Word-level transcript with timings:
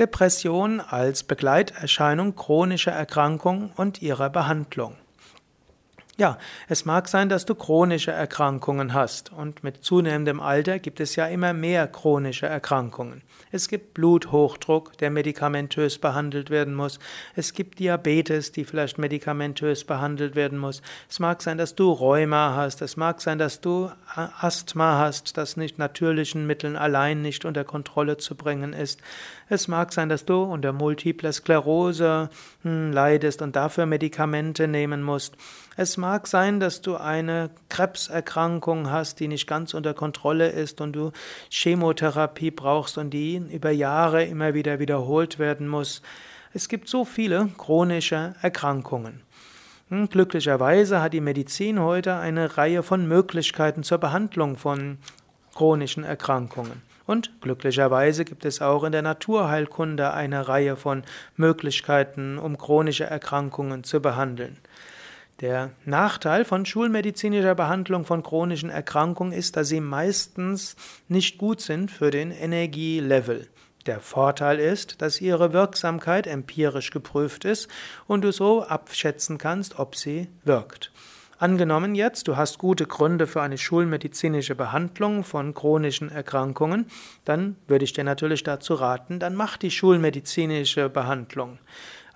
Depression 0.00 0.80
als 0.80 1.24
Begleiterscheinung 1.24 2.34
chronischer 2.34 2.90
Erkrankung 2.90 3.70
und 3.76 4.00
ihrer 4.00 4.30
Behandlung. 4.30 4.96
Ja, 6.20 6.36
es 6.68 6.84
mag 6.84 7.08
sein, 7.08 7.30
dass 7.30 7.46
du 7.46 7.54
chronische 7.54 8.12
Erkrankungen 8.12 8.92
hast 8.92 9.32
und 9.32 9.64
mit 9.64 9.82
zunehmendem 9.82 10.38
Alter 10.38 10.78
gibt 10.78 11.00
es 11.00 11.16
ja 11.16 11.24
immer 11.24 11.54
mehr 11.54 11.88
chronische 11.88 12.44
Erkrankungen. 12.44 13.22
Es 13.52 13.68
gibt 13.68 13.94
Bluthochdruck, 13.94 14.98
der 14.98 15.10
medikamentös 15.10 15.96
behandelt 15.96 16.50
werden 16.50 16.74
muss. 16.74 16.98
Es 17.34 17.54
gibt 17.54 17.78
Diabetes, 17.78 18.52
die 18.52 18.66
vielleicht 18.66 18.98
medikamentös 18.98 19.84
behandelt 19.84 20.34
werden 20.34 20.58
muss. 20.58 20.82
Es 21.08 21.20
mag 21.20 21.40
sein, 21.40 21.56
dass 21.56 21.74
du 21.74 21.90
Rheuma 21.90 22.54
hast. 22.54 22.82
Es 22.82 22.98
mag 22.98 23.22
sein, 23.22 23.38
dass 23.38 23.62
du 23.62 23.90
Asthma 24.14 24.98
hast, 24.98 25.38
das 25.38 25.56
nicht 25.56 25.78
natürlichen 25.78 26.46
Mitteln 26.46 26.76
allein 26.76 27.22
nicht 27.22 27.46
unter 27.46 27.64
Kontrolle 27.64 28.18
zu 28.18 28.34
bringen 28.34 28.74
ist. 28.74 29.00
Es 29.48 29.68
mag 29.68 29.92
sein, 29.92 30.10
dass 30.10 30.26
du 30.26 30.42
unter 30.42 30.72
Multipler 30.72 31.32
Sklerose 31.32 32.28
hm, 32.62 32.92
leidest 32.92 33.40
und 33.40 33.56
dafür 33.56 33.86
Medikamente 33.86 34.68
nehmen 34.68 35.02
musst. 35.02 35.34
Es 35.76 35.96
mag 35.96 36.09
sein, 36.26 36.60
dass 36.60 36.82
du 36.82 36.96
eine 36.96 37.50
Krebserkrankung 37.68 38.90
hast, 38.90 39.20
die 39.20 39.28
nicht 39.28 39.46
ganz 39.46 39.74
unter 39.74 39.94
Kontrolle 39.94 40.48
ist 40.48 40.80
und 40.80 40.92
du 40.92 41.12
Chemotherapie 41.50 42.50
brauchst 42.50 42.98
und 42.98 43.10
die 43.10 43.36
über 43.36 43.70
Jahre 43.70 44.24
immer 44.24 44.54
wieder 44.54 44.78
wiederholt 44.78 45.38
werden 45.38 45.68
muss. 45.68 46.02
Es 46.52 46.68
gibt 46.68 46.88
so 46.88 47.04
viele 47.04 47.48
chronische 47.56 48.34
Erkrankungen. 48.42 49.22
Hm, 49.88 50.08
glücklicherweise 50.08 51.00
hat 51.00 51.12
die 51.12 51.20
Medizin 51.20 51.80
heute 51.80 52.16
eine 52.16 52.56
Reihe 52.56 52.82
von 52.82 53.06
Möglichkeiten 53.06 53.82
zur 53.82 53.98
Behandlung 53.98 54.56
von 54.56 54.98
chronischen 55.54 56.04
Erkrankungen. 56.04 56.82
Und 57.06 57.40
glücklicherweise 57.40 58.24
gibt 58.24 58.44
es 58.44 58.62
auch 58.62 58.84
in 58.84 58.92
der 58.92 59.02
Naturheilkunde 59.02 60.12
eine 60.12 60.46
Reihe 60.46 60.76
von 60.76 61.02
Möglichkeiten, 61.36 62.38
um 62.38 62.56
chronische 62.56 63.04
Erkrankungen 63.04 63.82
zu 63.82 64.00
behandeln. 64.00 64.58
Der 65.40 65.70
Nachteil 65.86 66.44
von 66.44 66.66
schulmedizinischer 66.66 67.54
Behandlung 67.54 68.04
von 68.04 68.22
chronischen 68.22 68.68
Erkrankungen 68.68 69.32
ist, 69.32 69.56
dass 69.56 69.68
sie 69.68 69.80
meistens 69.80 70.76
nicht 71.08 71.38
gut 71.38 71.62
sind 71.62 71.90
für 71.90 72.10
den 72.10 72.30
Energielevel. 72.30 73.48
Der 73.86 74.00
Vorteil 74.00 74.58
ist, 74.58 75.00
dass 75.00 75.22
ihre 75.22 75.54
Wirksamkeit 75.54 76.26
empirisch 76.26 76.90
geprüft 76.90 77.46
ist 77.46 77.68
und 78.06 78.22
du 78.22 78.32
so 78.32 78.62
abschätzen 78.62 79.38
kannst, 79.38 79.78
ob 79.78 79.96
sie 79.96 80.28
wirkt. 80.44 80.92
Angenommen 81.38 81.94
jetzt, 81.94 82.28
du 82.28 82.36
hast 82.36 82.58
gute 82.58 82.84
Gründe 82.84 83.26
für 83.26 83.40
eine 83.40 83.56
schulmedizinische 83.56 84.54
Behandlung 84.54 85.24
von 85.24 85.54
chronischen 85.54 86.10
Erkrankungen, 86.10 86.84
dann 87.24 87.56
würde 87.66 87.86
ich 87.86 87.94
dir 87.94 88.04
natürlich 88.04 88.42
dazu 88.42 88.74
raten, 88.74 89.18
dann 89.18 89.34
mach 89.34 89.56
die 89.56 89.70
schulmedizinische 89.70 90.90
Behandlung. 90.90 91.58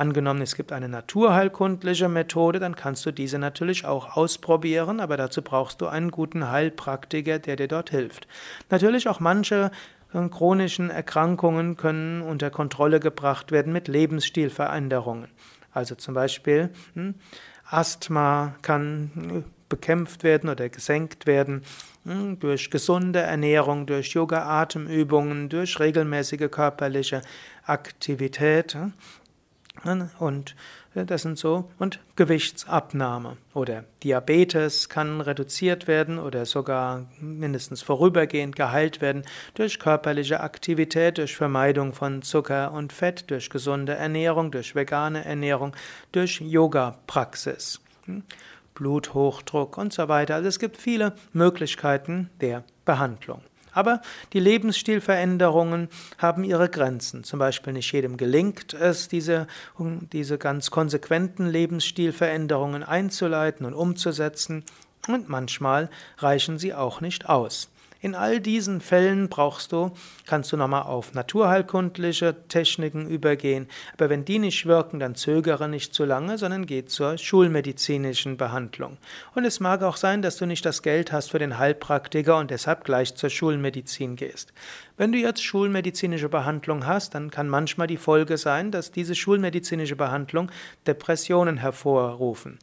Angenommen, 0.00 0.40
es 0.40 0.56
gibt 0.56 0.72
eine 0.72 0.88
naturheilkundliche 0.88 2.08
Methode, 2.08 2.58
dann 2.58 2.74
kannst 2.74 3.04
du 3.04 3.10
diese 3.10 3.38
natürlich 3.38 3.84
auch 3.84 4.16
ausprobieren, 4.16 4.98
aber 4.98 5.18
dazu 5.18 5.42
brauchst 5.42 5.82
du 5.82 5.88
einen 5.88 6.10
guten 6.10 6.50
Heilpraktiker, 6.50 7.38
der 7.38 7.56
dir 7.56 7.68
dort 7.68 7.90
hilft. 7.90 8.26
Natürlich 8.70 9.08
auch 9.08 9.20
manche 9.20 9.70
äh, 10.14 10.26
chronischen 10.30 10.88
Erkrankungen 10.88 11.76
können 11.76 12.22
unter 12.22 12.48
Kontrolle 12.48 12.98
gebracht 12.98 13.52
werden 13.52 13.74
mit 13.74 13.88
Lebensstilveränderungen. 13.88 15.28
Also 15.70 15.96
zum 15.96 16.14
Beispiel 16.14 16.70
hm, 16.94 17.16
Asthma 17.68 18.54
kann 18.62 19.10
äh, 19.44 19.50
bekämpft 19.68 20.24
werden 20.24 20.48
oder 20.48 20.70
gesenkt 20.70 21.26
werden 21.26 21.62
hm, 22.04 22.38
durch 22.38 22.70
gesunde 22.70 23.20
Ernährung, 23.20 23.84
durch 23.84 24.14
Yoga-Atemübungen, 24.14 25.50
durch 25.50 25.78
regelmäßige 25.78 26.50
körperliche 26.50 27.20
Aktivität. 27.66 28.78
Hm. 29.82 30.10
Und 30.18 30.56
das 30.94 31.22
sind 31.22 31.38
so, 31.38 31.70
und 31.78 32.00
Gewichtsabnahme 32.16 33.36
oder 33.54 33.84
Diabetes 34.02 34.88
kann 34.88 35.20
reduziert 35.20 35.86
werden 35.86 36.18
oder 36.18 36.44
sogar 36.44 37.06
mindestens 37.20 37.80
vorübergehend 37.80 38.56
geheilt 38.56 39.00
werden 39.00 39.22
durch 39.54 39.78
körperliche 39.78 40.40
Aktivität, 40.40 41.18
durch 41.18 41.36
Vermeidung 41.36 41.92
von 41.92 42.22
Zucker 42.22 42.72
und 42.72 42.92
Fett, 42.92 43.30
durch 43.30 43.50
gesunde 43.50 43.94
Ernährung, 43.94 44.50
durch 44.50 44.74
vegane 44.74 45.24
Ernährung, 45.24 45.76
durch 46.12 46.40
Yoga-Praxis. 46.40 47.80
Hm? 48.06 48.24
Bluthochdruck 48.74 49.76
und 49.76 49.92
so 49.92 50.08
weiter. 50.08 50.36
Also 50.36 50.48
es 50.48 50.58
gibt 50.58 50.76
viele 50.76 51.14
Möglichkeiten 51.32 52.30
der 52.40 52.64
Behandlung. 52.84 53.42
Aber 53.72 54.00
die 54.32 54.40
Lebensstilveränderungen 54.40 55.88
haben 56.18 56.44
ihre 56.44 56.68
Grenzen. 56.68 57.24
Zum 57.24 57.38
Beispiel 57.38 57.72
nicht 57.72 57.92
jedem 57.92 58.16
gelingt 58.16 58.74
es, 58.74 59.08
diese, 59.08 59.46
diese 59.78 60.38
ganz 60.38 60.70
konsequenten 60.70 61.46
Lebensstilveränderungen 61.46 62.82
einzuleiten 62.82 63.66
und 63.66 63.74
umzusetzen. 63.74 64.64
Und 65.08 65.28
manchmal 65.28 65.90
reichen 66.18 66.58
sie 66.58 66.74
auch 66.74 67.00
nicht 67.00 67.28
aus. 67.28 67.68
In 68.02 68.14
all 68.14 68.40
diesen 68.40 68.80
Fällen 68.80 69.28
brauchst 69.28 69.72
du, 69.72 69.90
kannst 70.26 70.50
du 70.52 70.56
nochmal 70.56 70.84
auf 70.84 71.12
naturheilkundliche 71.12 72.34
Techniken 72.48 73.06
übergehen. 73.06 73.68
Aber 73.92 74.08
wenn 74.08 74.24
die 74.24 74.38
nicht 74.38 74.64
wirken, 74.64 75.00
dann 75.00 75.16
zögere 75.16 75.68
nicht 75.68 75.92
zu 75.92 76.06
lange, 76.06 76.38
sondern 76.38 76.64
geh 76.64 76.86
zur 76.86 77.18
schulmedizinischen 77.18 78.38
Behandlung. 78.38 78.96
Und 79.34 79.44
es 79.44 79.60
mag 79.60 79.82
auch 79.82 79.96
sein, 79.96 80.22
dass 80.22 80.38
du 80.38 80.46
nicht 80.46 80.64
das 80.64 80.80
Geld 80.82 81.12
hast 81.12 81.30
für 81.30 81.38
den 81.38 81.58
Heilpraktiker 81.58 82.38
und 82.38 82.50
deshalb 82.50 82.84
gleich 82.84 83.14
zur 83.16 83.28
Schulmedizin 83.28 84.16
gehst. 84.16 84.54
Wenn 84.96 85.12
du 85.12 85.18
jetzt 85.18 85.42
schulmedizinische 85.42 86.30
Behandlung 86.30 86.86
hast, 86.86 87.14
dann 87.14 87.30
kann 87.30 87.48
manchmal 87.48 87.86
die 87.86 87.98
Folge 87.98 88.38
sein, 88.38 88.70
dass 88.70 88.92
diese 88.92 89.14
schulmedizinische 89.14 89.96
Behandlung 89.96 90.50
Depressionen 90.86 91.58
hervorrufen. 91.58 92.58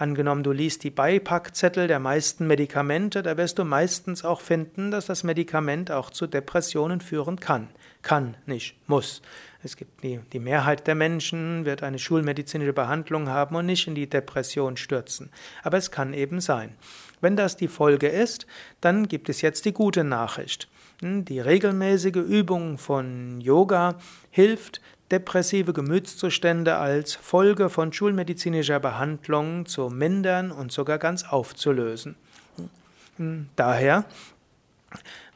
Angenommen, 0.00 0.42
du 0.42 0.52
liest 0.52 0.82
die 0.82 0.90
Beipackzettel 0.90 1.86
der 1.86 1.98
meisten 1.98 2.46
Medikamente, 2.46 3.22
da 3.22 3.36
wirst 3.36 3.58
du 3.58 3.66
meistens 3.66 4.24
auch 4.24 4.40
finden, 4.40 4.90
dass 4.90 5.04
das 5.04 5.24
Medikament 5.24 5.90
auch 5.90 6.08
zu 6.08 6.26
Depressionen 6.26 7.02
führen 7.02 7.38
kann. 7.38 7.68
Kann, 8.00 8.34
nicht, 8.46 8.76
muss. 8.86 9.20
Es 9.62 9.76
gibt 9.76 10.02
die, 10.02 10.20
die 10.32 10.38
Mehrheit 10.38 10.86
der 10.86 10.94
Menschen 10.94 11.66
wird 11.66 11.82
eine 11.82 11.98
schulmedizinische 11.98 12.72
Behandlung 12.72 13.28
haben 13.28 13.56
und 13.56 13.66
nicht 13.66 13.88
in 13.88 13.94
die 13.94 14.08
Depression 14.08 14.78
stürzen. 14.78 15.28
Aber 15.62 15.76
es 15.76 15.90
kann 15.90 16.14
eben 16.14 16.40
sein. 16.40 16.72
Wenn 17.20 17.36
das 17.36 17.58
die 17.58 17.68
Folge 17.68 18.08
ist, 18.08 18.46
dann 18.80 19.06
gibt 19.06 19.28
es 19.28 19.42
jetzt 19.42 19.66
die 19.66 19.74
gute 19.74 20.02
Nachricht. 20.02 20.70
Hm, 21.02 21.26
die 21.26 21.40
regelmäßige 21.40 22.16
Übung 22.16 22.78
von 22.78 23.38
Yoga 23.42 23.98
hilft, 24.30 24.80
depressive 25.10 25.72
Gemütszustände 25.72 26.76
als 26.76 27.14
Folge 27.14 27.68
von 27.68 27.92
schulmedizinischer 27.92 28.80
Behandlung 28.80 29.66
zu 29.66 29.88
mindern 29.88 30.50
und 30.50 30.72
sogar 30.72 30.98
ganz 30.98 31.24
aufzulösen. 31.24 32.16
Daher, 33.56 34.04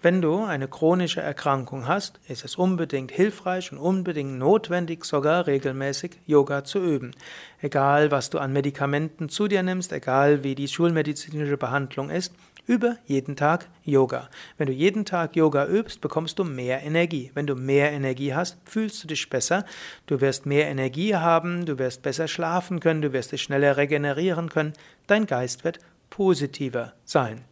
wenn 0.02 0.20
du 0.20 0.42
eine 0.42 0.68
chronische 0.68 1.20
Erkrankung 1.20 1.86
hast, 1.88 2.20
ist 2.28 2.44
es 2.44 2.56
unbedingt 2.56 3.10
hilfreich 3.10 3.72
und 3.72 3.78
unbedingt 3.78 4.38
notwendig, 4.38 5.04
sogar 5.04 5.46
regelmäßig 5.46 6.18
Yoga 6.26 6.64
zu 6.64 6.78
üben. 6.80 7.12
Egal, 7.60 8.10
was 8.10 8.30
du 8.30 8.38
an 8.38 8.52
Medikamenten 8.52 9.28
zu 9.28 9.48
dir 9.48 9.62
nimmst, 9.62 9.92
egal 9.92 10.44
wie 10.44 10.54
die 10.54 10.68
schulmedizinische 10.68 11.56
Behandlung 11.56 12.10
ist, 12.10 12.34
Übe 12.66 12.96
jeden 13.04 13.36
Tag 13.36 13.68
Yoga. 13.84 14.30
Wenn 14.56 14.68
du 14.68 14.72
jeden 14.72 15.04
Tag 15.04 15.36
Yoga 15.36 15.66
übst, 15.66 16.00
bekommst 16.00 16.38
du 16.38 16.44
mehr 16.44 16.82
Energie. 16.82 17.30
Wenn 17.34 17.46
du 17.46 17.54
mehr 17.54 17.92
Energie 17.92 18.32
hast, 18.32 18.56
fühlst 18.64 19.02
du 19.04 19.08
dich 19.08 19.28
besser. 19.28 19.66
Du 20.06 20.22
wirst 20.22 20.46
mehr 20.46 20.68
Energie 20.68 21.14
haben, 21.14 21.66
du 21.66 21.78
wirst 21.78 22.00
besser 22.00 22.26
schlafen 22.26 22.80
können, 22.80 23.02
du 23.02 23.12
wirst 23.12 23.32
dich 23.32 23.42
schneller 23.42 23.76
regenerieren 23.76 24.48
können. 24.48 24.72
Dein 25.06 25.26
Geist 25.26 25.64
wird 25.64 25.78
positiver 26.08 26.94
sein. 27.04 27.44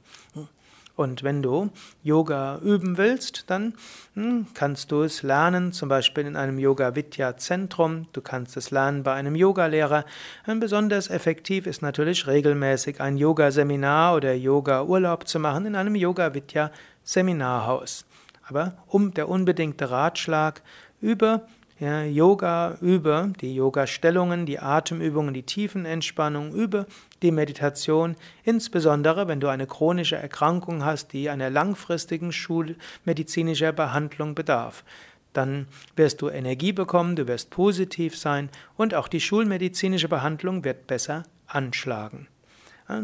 Und 0.95 1.23
wenn 1.23 1.43
du 1.43 1.71
Yoga 2.03 2.59
üben 2.59 2.99
willst, 2.99 3.45
dann 3.49 3.75
hm, 4.15 4.47
kannst 4.53 4.93
du 4.93 5.03
es 5.03 5.23
lernen, 5.23 5.73
zum 5.73 5.89
Beispiel 5.89 6.27
in 6.27 6.37
einem 6.37 6.59
Yoga 6.59 6.95
Vidya 6.95 7.37
Zentrum. 7.37 8.09
Du 8.13 8.21
kannst 8.21 8.57
es 8.57 8.71
lernen 8.71 9.03
bei 9.03 9.15
einem 9.15 9.35
Yogalehrer. 9.35 10.05
Besonders 10.47 11.09
effektiv 11.09 11.67
ist 11.67 11.81
natürlich 11.81 12.27
regelmäßig 12.27 13.01
ein 13.01 13.17
Yoga-Seminar 13.17 14.17
oder 14.17 14.35
Yoga-Urlaub 14.35 15.27
zu 15.27 15.39
machen 15.39 15.67
in 15.67 15.77
einem 15.77 15.95
Yoga 15.95 16.35
Vidya 16.35 16.71
Seminarhaus. 17.05 18.05
Aber 18.49 18.75
um 18.87 19.15
der 19.15 19.29
unbedingte 19.29 19.91
Ratschlag 19.91 20.63
über 21.01 21.47
ja, 21.83 22.05
Yoga 22.05 22.79
über 22.81 23.33
die 23.41 23.57
Yoga-Stellungen, 23.57 24.47
die 24.47 24.61
Atemübungen, 24.61 25.35
die 25.35 25.43
Tiefenentspannung, 25.43 26.53
über 26.53 26.87
die 27.23 27.33
Meditation, 27.33 28.15
insbesondere 28.45 29.27
wenn 29.27 29.41
du 29.41 29.49
eine 29.49 29.67
chronische 29.67 30.15
Erkrankung 30.15 30.85
hast, 30.85 31.13
die 31.13 31.29
einer 31.29 31.51
langfristigen 31.51 32.31
schulmedizinischer 32.31 33.73
Behandlung 33.73 34.37
bedarf. 34.37 34.85
Dann 35.33 35.67
wirst 35.97 36.23
du 36.23 36.29
Energie 36.29 36.73
bekommen, 36.73 37.17
du 37.17 37.27
wirst 37.27 37.51
positiv 37.51 38.17
sein 38.17 38.49
und 38.77 38.95
auch 38.95 39.09
die 39.09 39.21
schulmedizinische 39.21 40.09
Behandlung 40.09 40.63
wird 40.63 40.87
besser 40.87 41.25
anschlagen. 41.49 42.29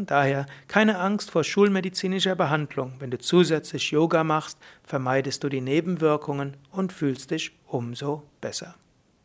Daher 0.05 0.45
keine 0.67 0.99
Angst 0.99 1.31
vor 1.31 1.43
schulmedizinischer 1.43 2.35
Behandlung. 2.35 2.93
Wenn 2.99 3.11
du 3.11 3.17
zusätzlich 3.17 3.91
Yoga 3.91 4.23
machst, 4.23 4.57
vermeidest 4.83 5.43
du 5.43 5.49
die 5.49 5.61
Nebenwirkungen 5.61 6.57
und 6.71 6.93
fühlst 6.93 7.31
dich 7.31 7.51
umso 7.65 8.23
besser. 8.41 8.75